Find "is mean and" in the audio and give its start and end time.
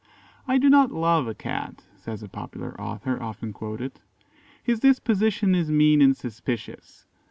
5.53-6.17